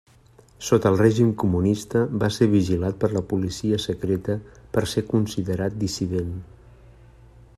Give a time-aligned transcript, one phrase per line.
[0.67, 4.39] Sota el règim comunista, va ser vigilat per la policia secreta
[4.77, 6.33] per ser considerat dissident.